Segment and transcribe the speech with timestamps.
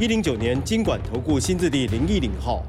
[0.00, 2.64] 一零九年经管投顾新字第零一零号。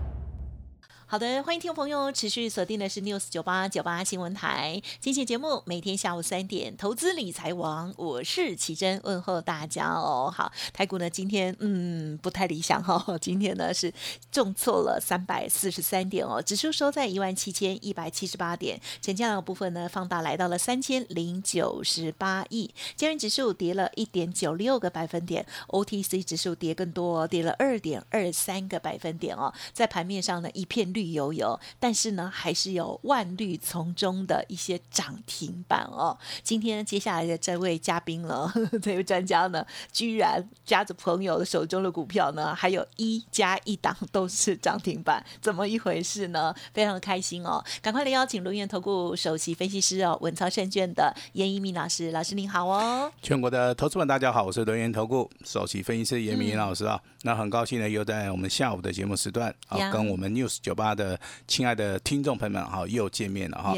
[1.12, 10.34] 好的，欢迎听众朋友持续锁定的是 News 九八九八新闻台，今天节目每天下午三点，投资理财王，我是奇珍，问候大家哦。
[10.34, 13.94] 好，台股呢今天嗯不太理想哈， 今天呢是
[14.32, 31.01] 重挫了三百四十三点哦，指数收在一万七千一百七十八点，成交量部分呢放大来到了三千零九十八亿，加元指数跌了一点九六个百分点，OTC 指数跌更多，跌了二点二三个百分点哦，在盘面上呢一片绿。
[31.02, 36.16] 绿油油，但是呢，还是有万绿丛中的一些涨停板哦。
[36.44, 46.54] 今天接下来的这位嘉宾了， 这位专家呢，居然夹着朋友的手中的股票呢，还有一加一档都是涨停板，怎么一回事呢？
[46.72, 47.64] 非常的开心哦！
[47.82, 53.12] 赶快来邀请龙岩投顾首席分析师哦，稳操胜券的严一鸣老师，老师您好哦！
[53.24, 57.02] 全国的投资们大家好，我是龙岩投顾首席分析师严明老师啊。
[57.24, 60.91] 那很高兴呢，又在我们下午的节目时段啊，跟我们 News 九八。
[60.94, 63.74] 的亲爱的听众朋友们，好，又见面了哈。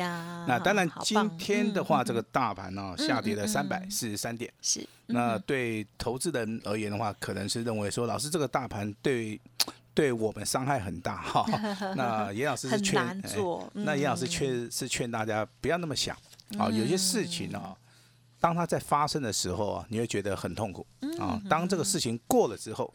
[0.47, 4.52] 那当然，今天的话，这个大盘呢下跌了三百四十三点。
[4.61, 4.88] 是。
[5.08, 9.39] 那对投资人而言的话，可能是认为说，老师这个大盘对
[9.94, 11.45] 对我们伤害很大哈。
[11.95, 13.22] 那严老师是劝，
[13.73, 16.16] 那严老师却是劝大家不要那么想。
[16.58, 17.75] 啊，有些事情呢，
[18.39, 20.86] 当它在发生的时候啊，你会觉得很痛苦
[21.19, 21.41] 啊。
[21.50, 22.94] 当这个事情过了之后。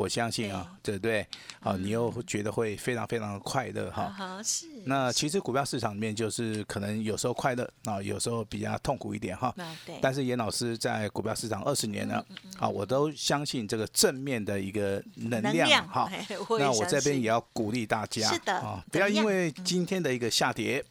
[0.00, 1.26] 我相信啊，对不对？
[1.60, 4.40] 好，你又觉得会非常非常的快乐哈。
[4.42, 4.66] 是。
[4.86, 9.54] 那其实股票市场里面就是可能有时候快乐啊，有时候比较痛苦一点哈。
[9.84, 9.98] 对。
[10.00, 12.24] 但是严老师在股票市场二十年了，
[12.58, 16.10] 啊，我都相信这个正面的一个能量哈。
[16.58, 20.82] 那我这边也要鼓励大家，是的啊，不要因为今天的一个下跌，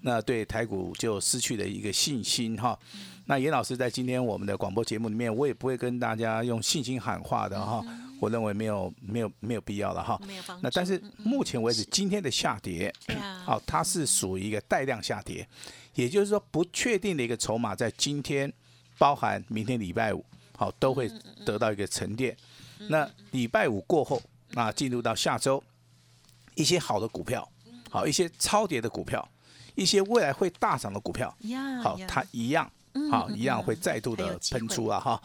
[0.00, 2.76] 那对台股就失去了一个信心哈。
[3.26, 7.84] 那严老师在今天我们的广播节目里面，我也不会跟大家用信心喊话的哈。
[8.20, 10.20] 我认为没有没有没有必要了哈。
[10.62, 12.92] 那但是目前为止，今天的下跌，
[13.44, 15.46] 好，它是属于一个带量下跌，
[15.94, 18.52] 也就是说不确定的一个筹码在今天，
[18.98, 20.24] 包含明天礼拜五，
[20.56, 21.10] 好，都会
[21.44, 22.36] 得到一个沉淀。
[22.88, 25.62] 那礼拜五过后，那进入到下周，
[26.54, 27.46] 一些好的股票，
[27.90, 29.26] 好，一些超跌的股票，
[29.74, 31.34] 一些未来会大涨的股票，
[31.82, 32.70] 好，它一样。
[33.10, 35.20] 好，一样会再度的喷出啊哈。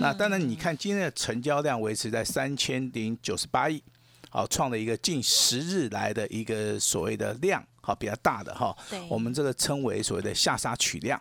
[0.00, 3.82] 那当然，你看今天的成交量维持在三千零九十八亿，
[4.30, 8.76] 好，创了一个近十日来的一个所谓的量，好，比较大的哈。
[9.08, 11.20] 我们这个称为所谓的下杀取量。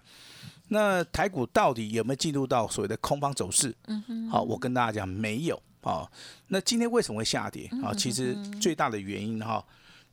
[0.70, 3.76] 那台股到底有没有进入到所谓的空方走势？
[3.88, 4.30] 嗯哼。
[4.30, 5.62] 好，我跟大家讲，没有。
[5.82, 6.10] 啊，
[6.48, 7.70] 那今天为什么会下跌？
[7.84, 9.64] 啊，其实最大的原因哈。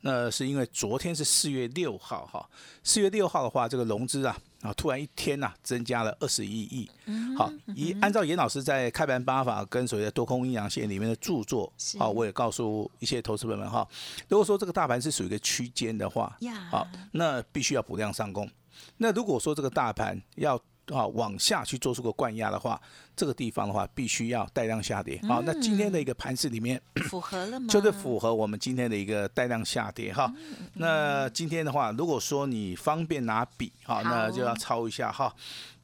[0.01, 2.47] 那是因为昨天是四月六号哈，
[2.83, 6.89] 四月六号的话，这个融资啊啊突然一天呐增加了二十一亿。
[7.37, 13.87] 好，一按照严老师在开盘八法跟所谓的多空阴阳线里面的著作，好，我也告诉一些投资朋友们哈，
[14.27, 16.35] 如果说这个大盘是属于一个区间的话，
[16.71, 18.49] 好，那必须要补量上攻。
[18.97, 22.81] 那如果说这个大盘要啊，往下去做出个灌压的话，
[23.15, 25.17] 这个地方的话必须要带量下跌。
[25.27, 27.67] 好，那今天的一个盘势里面符合了吗？
[27.71, 30.33] 就是符合我们今天的一个带量下跌哈。
[30.73, 35.33] 那今天的话，如果说你方便拿笔哈，那就要抄一下哈。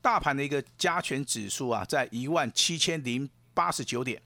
[0.02, 4.22] 大盘的一个加权指数啊，在一万七千零八十九点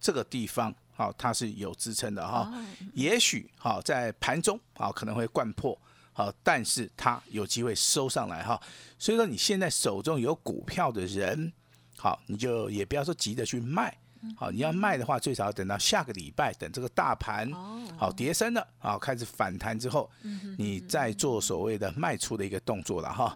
[0.00, 2.52] 这个地方，好，它是有支撑的哈。
[2.94, 5.78] 也许好在盘中啊可能会灌破。
[6.20, 8.60] 好，但是它有机会收上来哈，
[8.98, 11.50] 所以说你现在手中有股票的人，
[11.96, 13.96] 好，你就也不要说急着去卖，
[14.36, 17.50] 好，你要卖的话，最少要等到下个礼拜，等这个大盘
[17.96, 20.10] 好跌升了，好开始反弹之后，
[20.58, 23.34] 你再做所谓的卖出的一个动作了哈。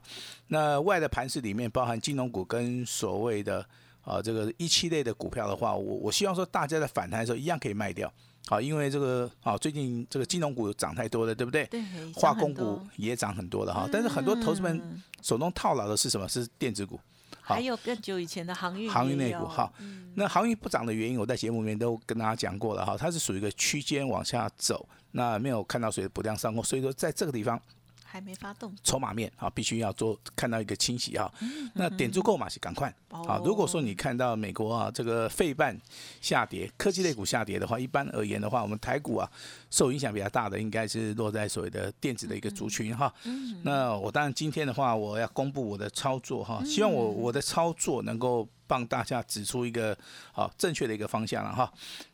[0.49, 3.67] 那外的盘市里面包含金融股跟所谓的
[4.03, 8.13] 啊这个一期类的股票的话，我我希望说大家在反弹的时候一样可以卖掉。
[8.47, 11.65] 好，因为这个啊，最近这个金融股涨太多了，对不对？
[11.67, 11.83] 对，
[12.13, 13.89] 化工股也涨很多了哈。
[13.91, 16.29] 但是很多投资们手中套牢的是什么？
[16.29, 17.01] 是电子股。
[17.41, 18.91] 还有更久以前的航运。
[18.91, 19.73] 航运类股哈。
[20.15, 22.97] 那航运不涨的原因，我在节目里面都跟大家讲过了哈。
[22.97, 27.61] 它是属于一个区间往下走，那没有看到谁的补量上攻，所以说在这个地方
[28.15, 31.29] 还没发动，筹码面啊，必须要做看到一个清洗哈。
[31.75, 33.41] 那点住购嘛是赶快啊。
[33.45, 35.77] 如果说你看到美国啊这个费半
[36.21, 39.29] 下跌，科技类股下跌的话，一般而言的话，我们台股啊
[39.69, 43.13] 受影响比较大的应该是落在所谓的电子的一个族群哈。
[43.65, 49.99] 那我当然今天的话，我要公布我的操作哈，希望我我的操作能够帮大家指出一个
[50.31, 51.69] 好正确的一个方向了哈。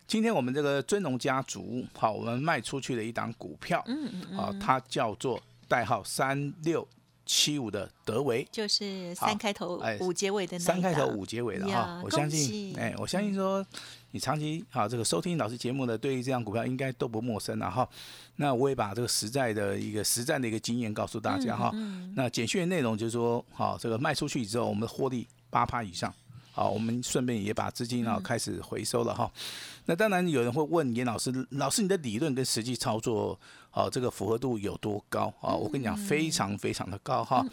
[0.06, 5.38] 今天我们这个尊龙家族好，我们卖出去的一档股票，嗯嗯好，它叫做
[5.70, 6.86] 代号三六
[7.24, 12.00] 七五的德维，就是三开头五结尾的那三开头五结尾的哈。
[12.02, 13.64] 我相信，哎，我相信说
[14.10, 17.88] 你长期好这个收听老师节目的，对于这样股票应该都不陌生了哈。
[18.34, 21.70] 那我也把这个实在的一个实战的一个经验告诉大家哈。
[22.16, 26.12] 那简讯的内容就是说，好，这个卖出去之后，我们的获利八趴以上。
[26.52, 29.30] 好，我们顺便也把资金啊开始回收了哈。
[29.86, 33.38] 那当然有人会问严老师，老师你的理论跟实际操作，
[33.70, 35.54] 好这个符合度有多高啊？
[35.54, 37.44] 我跟你讲，非常非常的高哈。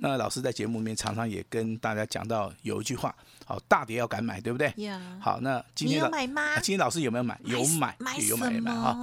[0.00, 3.14] 那老师在节目里面常常也跟大家讲到有一句话，
[3.46, 4.72] 好大跌要敢买，对不对？
[5.18, 6.56] 好，那今天买吗？
[6.56, 7.40] 今天老师有没有买？
[7.44, 7.96] 有买，
[8.28, 8.98] 有买买哈。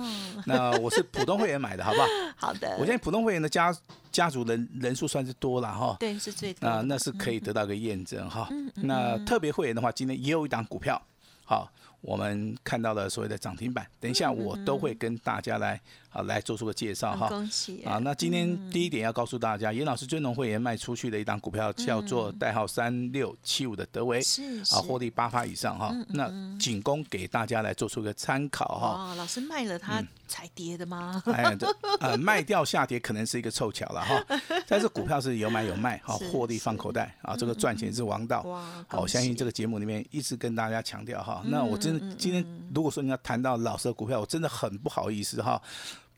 [0.45, 2.07] 那我是普通会员买的，好不好？
[2.37, 2.77] 好的。
[2.79, 3.75] 我现在普通会员的家
[4.11, 5.97] 家族人人数算是多了哈。
[5.99, 6.69] 对，是最多。
[6.69, 8.47] 那那是可以得到个验证哈。
[8.75, 11.01] 那特别会员的话，今天也有一档股票，
[11.43, 11.71] 好。
[12.01, 15.77] 我们看到了所谓的涨停板，等一下我都会跟大家来
[16.09, 17.27] 啊来做出个介绍哈。
[17.27, 17.97] 恭喜啊！
[17.99, 25.95] 那今天第一点要告诉大家，严老师尊龙会员卖出去的一档股票叫做代号三六七五的德维，是啊，获利八趴以上哈。
[26.09, 29.11] 那仅供给大家来做出个参考哈。
[29.11, 31.21] 哦，老师卖了它才跌的吗？
[31.31, 31.57] 哎，
[31.99, 34.25] 呃，卖掉下跌可能是一个凑巧了哈。
[34.67, 38.41] 但是股票是有买有卖，好，获利放口袋啊，这个赚钱是王道。
[38.43, 41.41] 哇，好，我相信这个节目里面一直跟大家强调哈。
[41.45, 45.61] 那我真的今天如果说你要谈到老师的股票，我真的很不好意思哈。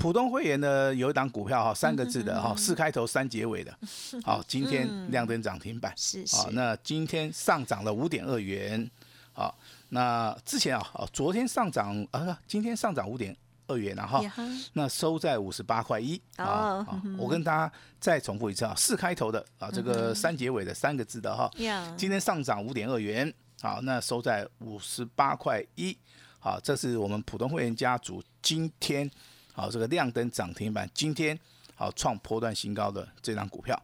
[0.01, 3.77] 普通会员的有一档股票哈，三个字的哈，四开头三结尾的，
[4.25, 6.49] 好，今天亮灯涨停板，是是。
[6.53, 8.89] 那今天上涨了五点二元，
[9.31, 9.55] 好，
[9.89, 13.35] 那之前啊，昨天上涨啊，今天上涨五点。
[13.67, 14.21] 二元了哈，
[14.73, 16.85] 那收在五十八块一啊。
[17.17, 17.71] 我跟大家
[18.01, 21.49] 再重复一次啊，四开头的啊，这个三结尾的三个字的哈。
[21.95, 25.97] 今天上涨五点二元，好，那收在五十八块一。
[26.37, 29.09] 好，这是我们普通会员家族今天
[29.61, 31.37] 好这个亮灯涨停板，今天
[31.75, 33.79] 好创波段新高的这张股票。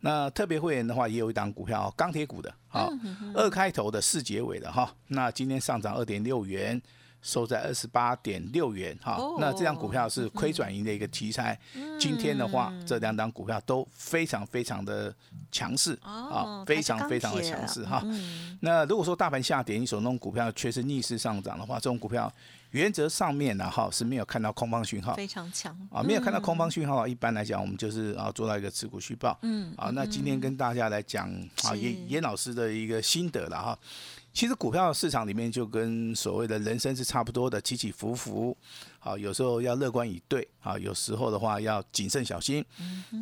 [0.00, 2.88] 那特别会员的话，也有一档股票，钢铁股的，好，
[3.34, 4.94] 二开头的四结尾的哈。
[5.08, 6.80] 那今天上涨二点六元。
[7.20, 11.58] 收在二十八点六元，哈，那这张股票是亏转盈的一个题材。
[11.98, 15.12] 今天的话，这两档股票都非常非常的
[15.50, 18.00] 强势，啊，非常非常的强势，哈。
[18.60, 22.32] 那如果说大盘下跌，你手中股票却是逆势上涨的话，这种股票
[22.70, 31.28] 原则上面呢，哈，是没有看到空方讯号，非常强啊，没有看到空方讯号，一般来讲，我们就是啊做到一个持股续报，嗯，啊，那今天跟大家来讲
[31.64, 33.78] 啊，严严老师的一个心得了哈。
[34.30, 38.56] 其实股票市场里面就跟所谓的人生是差不多的，起起伏伏。
[39.00, 42.64] 好，有时候要乐观以对，啊，有时候的话要谨慎小心。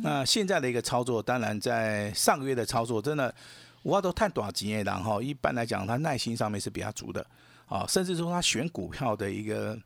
[0.03, 3.33] 那现在的一个操作，当然在上个月的操作，真的
[3.81, 7.25] 我话都太短经验了哈一般来讲，他耐心上面是比较足的。
[7.67, 9.77] 啊，甚至说他选股票的一个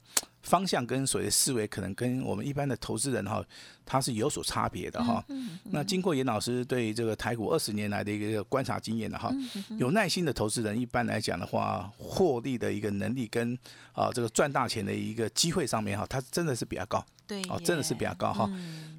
[0.43, 3.43] 方向跟所谓的思维，可能跟我们一般的投资人哈，
[3.85, 5.23] 他是有所差别的哈。
[5.65, 9.31] 那经过严老师对这个台股二十年来的一个观察经验的哈，
[9.79, 13.57] 有耐心的投资人，一般来讲的话，获利的一个能力跟
[13.93, 17.03] 啊这个赚大钱的一个机会上面哈，他真的是比较高。
[17.25, 18.47] 对，哦，真的是比较高哈。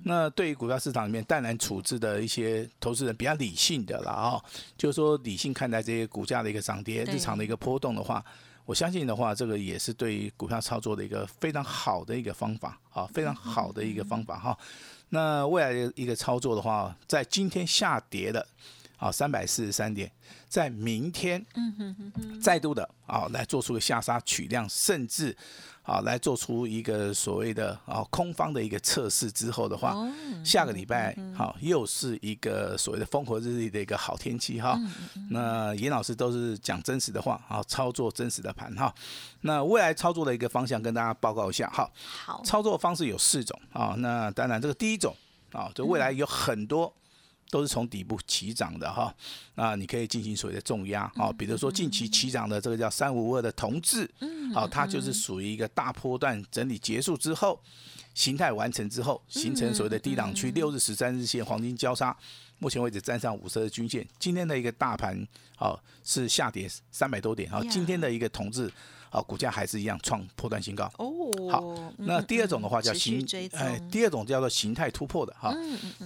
[0.04, 4.42] 那对于股票市场里面淡然处置的一些投资人，比较理性的了啊，
[4.76, 8.24] 就是说理性看待这些股价的一个涨跌、日常的一个波动的话。
[8.64, 14.56] 我相信的话，这个也是对于股票操作的一个非常好的一个方法啊，非常好的一个方法哈。
[15.10, 18.46] 那未来的一个操作的话，在今天下跌的
[19.02, 20.10] 啊三百四十三点，
[20.48, 21.44] 在明天
[22.40, 25.36] 再度的啊来做出个下杀取量，甚至。
[25.82, 29.96] 啊，来做出一个所谓的啊空方的一个测试之后的话，
[30.44, 34.78] 下个礼拜好又是一个所谓的风和日丽的一个好天气哈。
[35.30, 38.94] 那严老师都是讲真实的话啊，操作真实的盘哈。
[39.40, 41.90] 那未来操作的一个方向跟大家报告一下哈。
[42.24, 43.96] 好，操作方式有四种啊。
[43.98, 45.12] 那当然这个第一种
[45.50, 46.94] 啊，就未来有很多。
[47.52, 49.14] 都是从底部起涨的哈，
[49.56, 54.10] 那你可以进行所谓的重压啊，比如说近期起涨的这个叫三五二的同志，
[54.54, 57.60] 好，它就是属于一个大波段整理结束之后，
[58.14, 62.16] 形态完成之后，形成所谓的低档区六日、十三日线黄金交叉，
[62.58, 64.08] 目前为止站上五十日均线。
[64.18, 65.14] 今天的一个大盘
[65.54, 68.72] 好是下跌三百多点，啊，今天的一个同志。
[69.12, 70.90] 好，股价还是一样创破断新高。
[70.96, 71.06] 哦，
[71.50, 75.54] 好，那第二种的话叫形哎，第二种叫做形态突破的哈。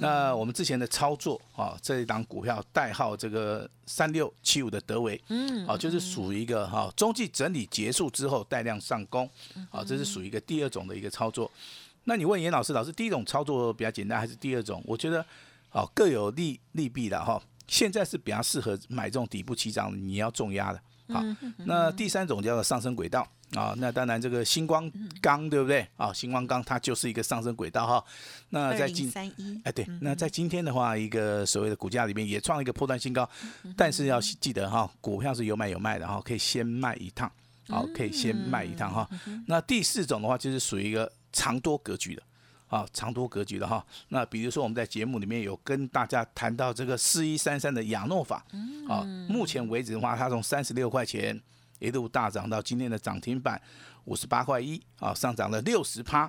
[0.01, 11.49] 那我们之前的操作啊，这一档股票代号这个三六七五的德维，嗯，啊，就是属于一个哈中继整理结束之后带量上攻，嗯啊，这是属于一个第二种的一个操作。
[12.03, 14.83] 那你问严老师，老师第一种操作比较简单，还是第二种？
[14.85, 15.25] 我觉得
[15.71, 17.41] 哦各有利利弊的哈。
[17.69, 20.81] 现在是比较适合买这种底部起涨，你要重压的。
[21.09, 26.13] 好，嗯那第三种叫做上升轨道啊，那当然这个星光钢对不对啊？
[26.13, 28.05] 星光钢它就是一个上升轨道哈。
[28.51, 33.29] 那在今三一，哎，对，那在今天的话，一个所谓的股价里面也创了一个破断新高，
[33.77, 37.31] 但是要记得哈，股票是有买有卖的哈，可以先卖一趟，
[37.69, 39.09] 好，可以先卖一趟哈。
[39.47, 42.23] 那第四种的话，就是属于一个长多格局的。
[42.69, 48.45] 啊，长多格局的哈，那比如说我们在节目里面有跟大家谈到这个四一三三的亚诺法，
[48.89, 51.41] 啊，目前为止的话，它从三十六块钱
[51.79, 53.61] 一度大涨到今天的涨停板
[54.05, 56.29] 五十八块一，啊，上涨了六十趴，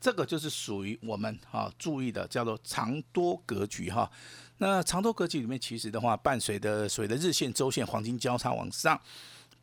[0.00, 4.10] 这个就是属于我们啊注意的，叫做长多格局哈。
[4.58, 9.00] 那长多格局里面，其实的话，伴随的所谓的日线、周线黄金交叉往上，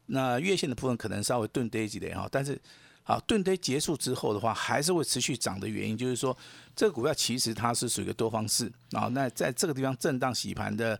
[0.06, 2.58] 那月线的部分可能稍微钝跌一点哈，但是
[3.08, 6.36] 好钝跌结束之后的话，还是会持续涨的原因，就是说
[6.76, 9.08] 这个股票其实它是属于一个多方式啊。
[9.14, 11.00] 那在这个地方震荡洗盘的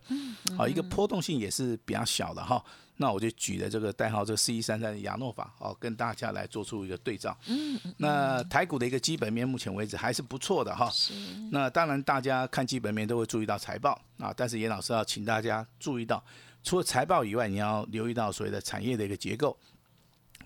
[0.56, 2.64] 啊一个波动性也是比较小的哈。
[2.98, 7.36] 那我就举了这个代号这个四一三三的亚诺法哦，跟大家来做出一个对照。
[7.46, 10.88] 嗯，那台股的一个基本面，目前为止还是不错的哈。
[10.90, 11.12] 是，
[11.50, 16.24] 那当然，大家看基本面都会注意到财报啊，但是严老师要请大家注意到，
[16.62, 19.54] 除了财报以外，你要留意到所谓的产业的一个结构。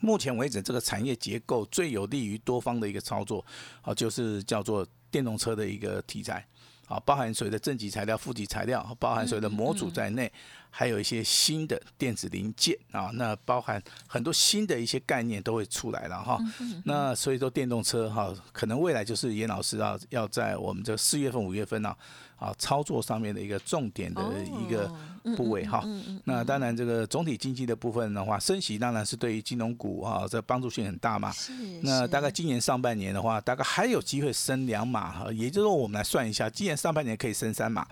[0.01, 3.45] 目前为止，这个产业结构最有利于多方的一个操作，
[3.83, 6.47] 啊，就是叫做电动车的一个题材，
[6.87, 10.33] 啊，包含所谓的正极材料、负极材料，包含所谓的模组在内，
[10.71, 16.39] 还有一些新的电子零件啊，那包含很多新的一些概念都会出来了哈。
[16.85, 21.95] 那所以说电动车哈，可能未来就是严老师啊，要在我们这四月份、五月份呢、
[22.37, 24.91] 啊，操作上面的一个重点的一个
[25.37, 25.85] 部位哈。
[26.25, 31.33] 那当然，这个总体经济的部分的话，升息当然是对于金融股啊，这帮助性很大嘛。
[31.83, 37.87] 那大概今年上半年的话，大概还有机会升两码哈，也就是说我们来算一下，今年上半年可以升三码，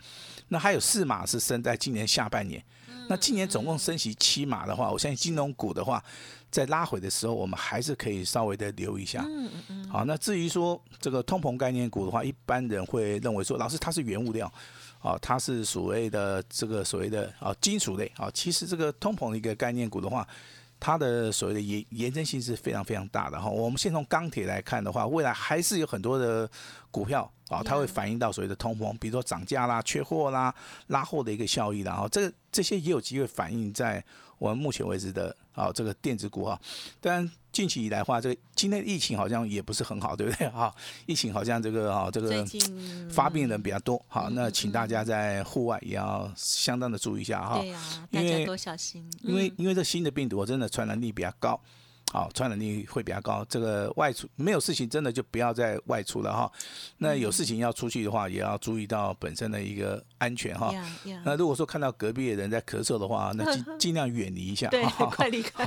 [0.48, 2.62] 那还有四码是升在今年下半年。
[3.10, 6.02] 那今年总共升息七码的话，我相信金融股的话，
[6.50, 9.24] 在拉回的时候，我们还是可以稍微的留一下。
[9.26, 14.52] 嗯嗯嗯，好，那至于说这个通膨概念股的话，一般人会认为说，老师它是原物料，
[14.98, 20.28] 啊，它是所谓的这个所谓的啊金属类啊，其实这个通膨的一个概念股的话，
[20.78, 23.48] 它的所谓的延延伸性是非常非常大的哈。
[23.48, 26.46] 我们先从钢铁来看的话，未来还是有很多的
[26.90, 30.54] 股票啊，它会反映到所谓的通膨，比如说涨价啦、缺货啦、
[30.88, 34.04] 拉货的一个效益啦，哈，这个这些也有机会反映在
[34.38, 36.60] 我们目前为止的啊这个电子股哈。
[37.00, 40.72] 当然近期以来的话，这个今天疫情好像也不是很好，对不对哈？
[41.06, 42.46] 疫情好像这个哈这个
[43.10, 47.58] 发病人比较多，好，那请大家在户外也要相当的注意一下哈。
[47.58, 51.60] 对呀，大家多小心，因为嗯因为这新的病毒真的传染力比较高，
[52.12, 53.44] 好，传染力会比较高。
[53.48, 56.52] 这个外出没有事情，真的就不要再外出了哈。
[56.98, 60.72] 那有事情要出去的话，也要注意到本身的一个安全哈。
[61.24, 64.68] 那如果说看到隔壁的人在咳嗽的话，那尽 尽量远离一下。
[64.68, 65.66] 对，哈快离开，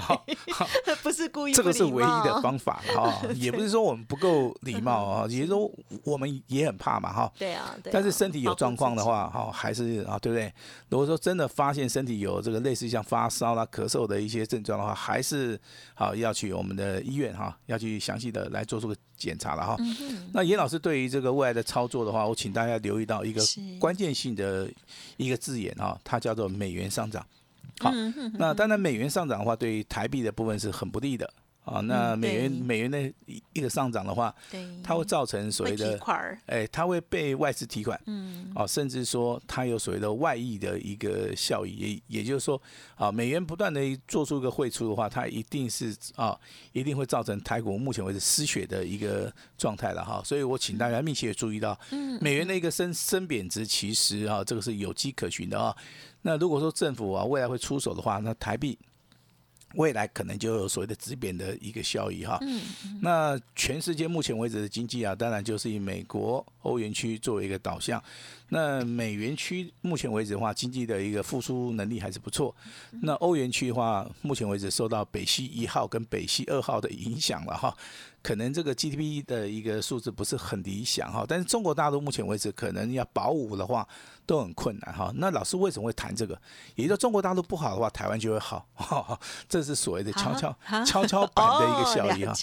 [1.03, 2.51] 不是故意，这个是唯一的方。
[2.61, 5.71] 法哈， 也不是说我们不够礼貌啊，也就是说
[6.03, 7.31] 我们也很怕嘛哈。
[7.39, 10.53] 对啊，对啊但是身体有状况的话，哈，还是啊，对不对？
[10.89, 15.59] 如果说真的发现身体有这个类似像发烧啦、咳嗽的一些症状的话，还是
[15.95, 19.75] 好要去我们的医院哈，要去详细的来做出个检查了哈。
[19.79, 23.41] 嗯那严老师对于这个未来的操作的话，我请大家留意到一个
[23.79, 24.69] 关键性的
[25.17, 27.25] 一个字眼哈，它叫做美元上涨。
[27.79, 27.91] 好，
[28.37, 31.31] 那当然美元上涨的话，对于台币的部分是很不利的
[31.63, 31.79] 啊。
[31.81, 35.99] 那嗯美元对美元的一一个上涨的话，对，它会造成所谓的
[36.45, 37.99] 哎，它会被外资提款。
[38.05, 42.61] 嗯，哦，甚至说它有所谓的外溢的一个效益，也也就是说，
[42.95, 46.37] 啊，美元不断的做出一个汇出的话，它一定是啊，
[46.71, 50.21] 一定会造成台股目前为止失血的一个状态了哈。
[50.23, 51.77] 所以我请大家密切注意到，
[52.19, 55.75] 美元的一个升升贬值，其实啊，这个是有迹可循的啊。
[56.23, 58.77] 那如果说政府啊未来会出手的话，那台币。
[59.75, 62.39] 未来可能就有所谓的止贬的一个效益哈。
[63.01, 68.01] 那全世界目前为止的经济啊，当然就是以美国、欧元区作为一个导向。
[68.53, 72.53] 那美元区目前为止的话，经济的一个复苏能力还是不错。
[73.01, 77.73] 那欧元区的话，目前为止受到北溪一号跟北溪二号的影响了哈，
[78.23, 81.25] 可能这个 GDP 的一个数字不是很理想哈。
[81.27, 83.87] 但是中国大陆目前为止可能要保五的话
[84.25, 85.11] 都很困难哈。
[85.15, 86.39] 那老师为什么会谈这个？
[86.75, 88.65] 也就是说中国大陆不好的话，台湾就会好，
[89.47, 92.33] 这 这是所谓的跷跷啊跷跷板的一个效应哈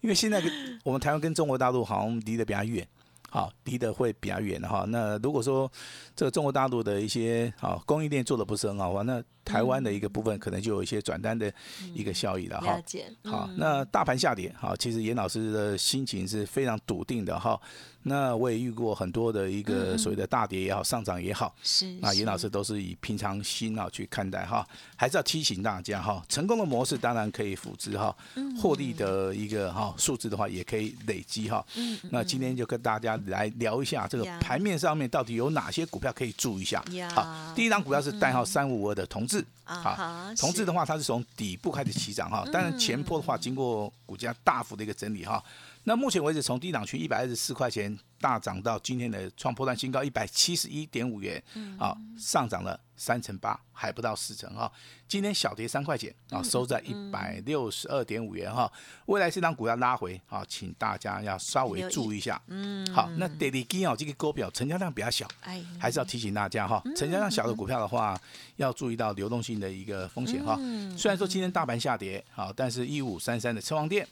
[0.00, 2.86] 因为现在跟我们台湾跟中国大陆好像离得比较远，
[3.34, 4.84] 好，离得会比较远的哈。
[4.86, 5.68] 那如果说
[6.14, 11.52] 这个中国大陆的一些好供应链做的不是很好的话，那台湾的一个部分可能就有一些转单的
[11.92, 12.80] 一个效益了哈
[13.24, 17.60] 好，嗯那大盘下跌，好，其实严老师的心情是非常笃定的哈。
[18.06, 22.44] 那我也遇过很多的一个所谓的大跌也好，上涨也好，是那严老是。
[22.44, 28.54] 师都是以平常心啊去看待哈，还是要提醒大家哈，成功的模式当然可以复制哈，嗯。
[28.60, 31.64] 获利的一个哈数字的话也可以累积哈。
[32.10, 36.84] 那今天就跟大家来聊一下这个盘面上面到底有哪些股票可以注意一下。
[37.14, 45.42] 好，第一档股票是代号三五五二的同志，啊，同志的话它是从底部开始起涨哈，当然前波的话经过股价大幅的一个整理哈。
[45.84, 51.42] 那目前为止，从低档区一百二十四块钱大涨到今天的创破断新高一百七十一点五元，
[51.78, 54.70] 啊，上涨了三成八，还不到四成啊。
[55.06, 58.70] 今天小跌三块钱啊，收在一百六十二点五元哈。
[59.06, 62.40] 未来这张股要拉回啊，请大家要稍微注意一下。
[62.46, 68.18] 嗯，好，那 daily 基哦，这个股票成交量比较小，哎，还是要提醒大家哈，成交量小的股票的话，
[68.56, 70.58] 要注意到流动性的一个风险哈。
[70.96, 74.08] 虽然说今天大盘下跌，好，但是一五三三的车王店，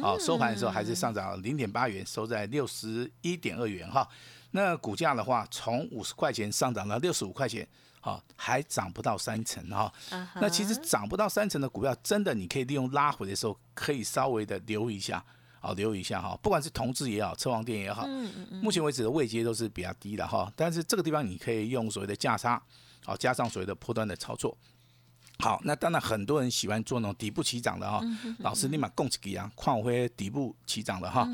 [0.00, 4.08] 好收盘的时候还是上涨零点八元，收在六十一点二元哈。
[4.50, 7.66] 那股价的话，从五十块钱上涨到六十五块钱，
[8.00, 9.92] 好，还涨不到三成哈。
[10.36, 15.22] 那其实涨不到三成的股票，真的你可以利用拉回的时候，可以稍微的留意一下。
[15.58, 18.06] 好，留意一下哈，不管是同志也好，车王店也好，
[18.62, 20.52] 目前为止的位阶都是比较低的哈。
[20.54, 22.62] 但是这个地方你可以用所谓的价差，
[23.04, 24.56] 好加上所谓的波段的操作。
[25.38, 28.00] 好，那当然很多人喜欢做那种底部起涨的哈，
[28.40, 31.28] 老师立马供起啊，矿辉底部起涨的哈。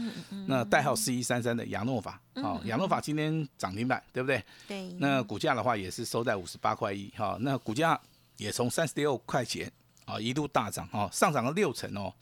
[0.47, 4.45] 那代号四一三三的亚诺法，好，亚诺法今天涨停板，对不对？
[4.67, 7.99] 对，那股价的话也是收在五十八块一，哈，那股价
[8.39, 9.71] 也从三十六块钱
[10.05, 12.13] 啊一路大涨，哈，上涨了六成哦。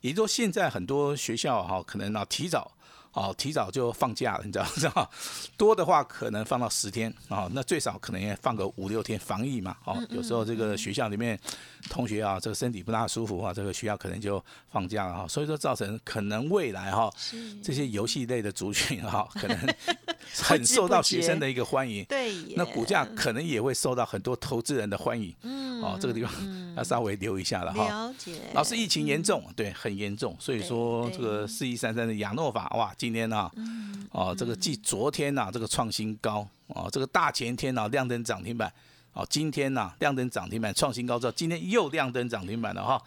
[0.00, 2.70] 也就是说，现在很多学校哈，可能啊提早
[3.14, 5.10] 哦提早就放假了，你知道知道？
[5.56, 11.38] 多的话可能放到十天啊，那最少可能也放个五六天，防疫嘛，哦，有时候这个学校里面
[11.88, 17.10] 同学啊，这个身体不大舒服啊，这个学校可能就放假了哈，所以说造成可能未来哈
[17.62, 19.74] 这些游戏类的族群哈，可能
[20.42, 22.04] 很受到学生的一个欢迎。
[22.06, 26.32] 对，那股价可能也会受到很多投资人的欢迎，嗯哦，这个地方
[26.76, 27.86] 要稍微留一下了哈。
[27.86, 33.50] 了解，老师，疫情严重，对，很严重，所以说这个四一三三的亚诺法，哇，今天呢、
[34.12, 38.72] 哦，这个继昨天呐、这个创新高，哦，这个大前天呐、亮灯涨停板，
[39.12, 42.98] 哦，今天呐、亮灯涨停板创新高之后，今天又亮灯涨停板了哈。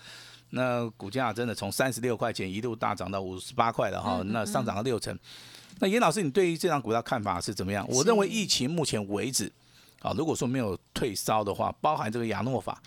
[0.51, 5.17] 那股价真的从三十六块钱一度大涨到五十八块了哈，那上涨了六成。
[5.79, 7.83] 那严老师，你对于这张股票看法是怎么样？
[7.89, 9.51] 我认为疫情目前为止，
[10.03, 12.79] 啊，如果说没有退烧的话，包含这个亚诺法，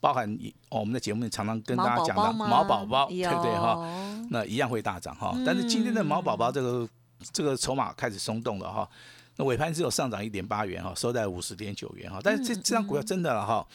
[0.00, 0.28] 包含
[0.70, 4.15] 哦我们的节目里常常跟大家讲的毛宝宝，对不对哈？
[4.30, 5.36] 那一样会大涨哈。
[5.44, 6.88] 但是今天的毛宝宝这个
[7.32, 8.88] 这个筹码开始松动了哈。
[9.38, 12.18] 那尾盘只有上涨一点八元哈，收在五十点九元哈。
[12.24, 13.66] 但是这这张股票真的了哈，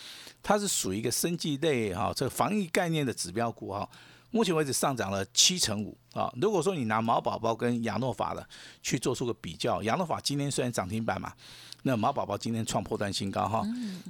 [0.42, 3.88] 它是属于一个生技类哈，这个防疫概念的指标股哈。
[4.32, 6.32] 目前为止上涨了七成五啊！
[6.42, 8.44] 如果说你拿毛宝宝跟亚诺法的
[8.82, 11.34] 去做出个比较，亚诺法今天虽然涨停板嘛，
[11.84, 13.62] 那毛宝宝今天创破断新高哈。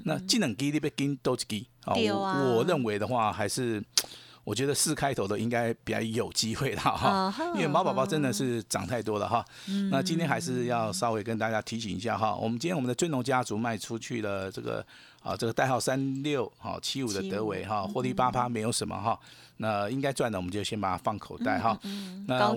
[0.06, 3.84] 那技能基你被跟都是基啊，对啊我我认为的话还是。
[4.43, 9.45] 我觉得四开头的应该比较有机会的啊哈哈，因为毛宝宝真的是涨太多了哈。
[9.91, 14.84] 那今天还是要稍微跟大家提醒一下哈，我们今天我们的尊龙家族卖出去了这个
[15.21, 19.19] 啊这个代号三六好七五的德维哈，获利八趴没有什么哈，
[19.58, 21.80] 那应该赚的我们就先把它放口袋哈。
[22.25, 22.56] 那我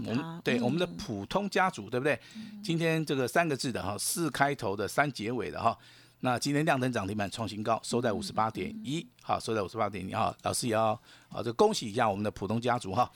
[0.00, 2.18] 们对我们的嗯普通家族对不对？
[2.64, 5.76] 今天这个三个字的哈，四开头的三结尾的哈。
[6.20, 10.34] 那今天亮灯涨停板创新高，收在五十八点一，好，收在五十八点一哈。
[10.42, 10.88] 老师也要
[11.30, 13.10] 啊，这恭喜一下我们的普通家族哈。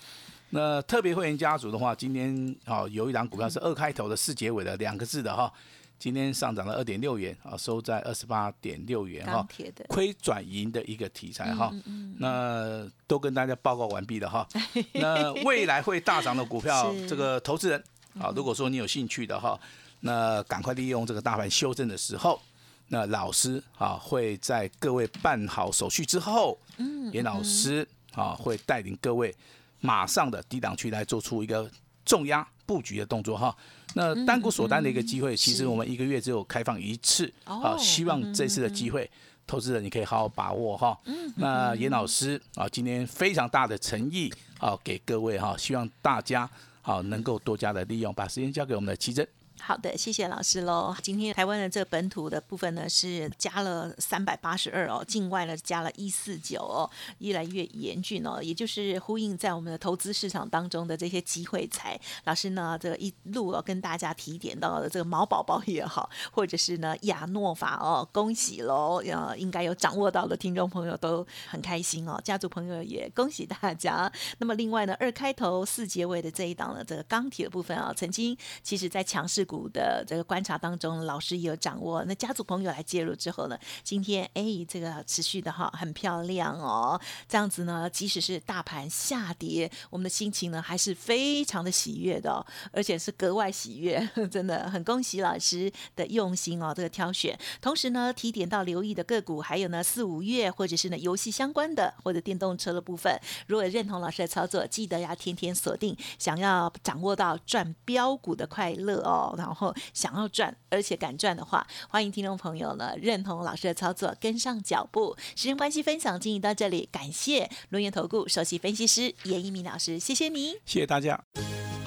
[0.51, 5.53] 那特别会员家族的话，今天好有一档股票是二开头的四结尾的两个字的哈，
[5.99, 9.47] 今天上涨了二点六元啊，收在二十八点六元哈。
[9.89, 14.49] 亏转盈的一个题材哈，嗯那都跟大家报告完毕了哈。
[14.95, 17.83] 那未来会大涨的股票，这个投资人
[18.19, 19.61] 啊，如果说你有兴趣的哈，
[20.01, 22.41] 那赶快利用这个大盘修正的时候，
[22.89, 29.35] 那老师啊会在各位办好手续之后，嗯严老师啊会带领各位
[29.81, 31.71] 马上的低档区来做出一个
[32.05, 33.57] 重压布局的动作哈。
[33.95, 39.11] 那单股锁单的一个机会，其实我们一个月只有开放一次哦啊，希望这次的机会。
[39.47, 40.99] 投资人，你可以好好把握哈。
[41.37, 46.49] 那严老师啊，今天非常大的诚意啊，给各位哈，希望大家
[46.81, 49.29] 好能够多加的利用，把时间交给我们的奇珍。
[49.67, 50.95] 好的，谢谢老师喽。
[51.03, 61.99] 今天台湾的这个本土的部分呢是加了三百八十二哦，境外呢加了一四九哦，越来越严峻哦，也就是呼应在我们的投资市场当中的这些机会财。
[62.25, 69.03] 老师呢这一路哦跟大家提点到的这个毛宝宝也好，或者是呢亚诺法哦，恭喜喽！
[69.07, 74.13] 呃，应该有掌握到的听众朋友都很开心哦，家族朋友也恭喜大家。
[74.37, 82.05] 那么另外呢，二开头四结尾的这一档呢，这个钢铁的部分啊，曾经其实在强势股的这个观察当中，老师也有掌握。
[82.05, 87.01] 那家族朋友来介入之后呢，今天哎，这个持续的哈很漂亮哦。
[87.29, 97.39] 这样子呢，即使是大盘下跌，我们的心情呢还是非常的喜悦的，而且是格外喜悦， 真的很恭喜老师的用心哦，这个挑选。
[97.61, 105.97] 同时呢，提点到留意的个股，还有呢四五月或者是呢游戏相关的或者电动车的部分，如果认同老师的操作，记得要天天锁定。
[106.19, 115.17] 想要掌握到赚标股的快乐哦，然后想要赚而且敢赚的话，欢迎听众朋友呢认同老师的操作，跟上脚步。
[115.37, 121.23] 时间关系，分享进行到这里，感谢轮源投顾首席分析师严一鸣老师，谢谢你，谢谢大家。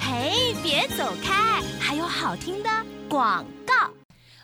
[0.00, 2.70] 嘿，别走开，还有好听的
[3.08, 3.74] 广告。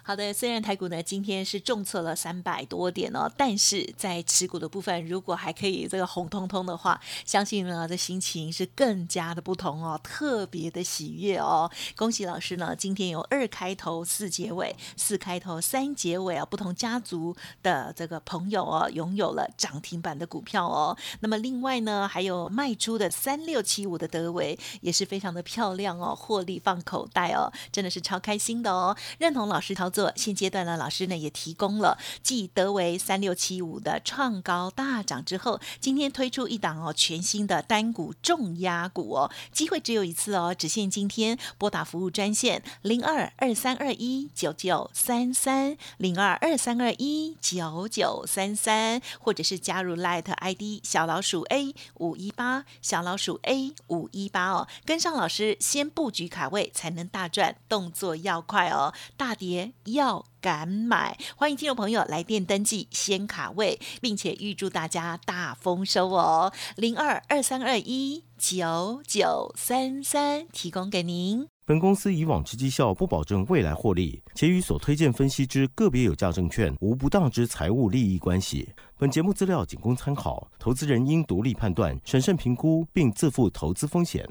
[0.06, 11.70] 好的，虽然台股呢今天是重挫了三百多点哦，但是在持股的部分，如果还可以这个红彤彤的话，相信呢这心情是更加的不同哦，特别的喜悦哦。
[11.96, 20.94] 恭喜老师呢，今天有二开头四结尾，四开头三结尾啊，不同家族的这个朋友哦，拥有了涨停板的股票哦。
[21.20, 28.94] 那么另外呢，还有卖出的三六七五的德维也是非常的漂亮哦，获利放口袋哦，真的是超开心的哦。
[29.16, 29.90] 认同老师操。
[29.94, 41.38] 做现阶段呢，老师呢也提供了继德维三六七五的创高大涨之后，今天推出一档哦全新的单股重压股哦，机会只有一次哦，只限今天。
[41.58, 59.72] 拨打服务专线零二二三二一九九三三零二二三二一九九三三，或者是加入 Light ID 小老鼠 A 五一八小老鼠 A 五一八哦，跟上老师先布局卡位才能大赚，动作要快哦，大跌。
[59.86, 66.52] 要敢买，欢迎听众朋友来电登记，先卡位，并且预祝大家大丰收哦！
[66.76, 71.46] 零二二三二一九九三三提供给您。
[71.66, 78.68] 本公司以往之绩效不保证未来获利，且与所推荐分析之个别有价证券无不当之财务利益关系。
[78.98, 84.28] 本节目资料仅供参考，投资人应独立判断、审慎评估，并自负投资风险。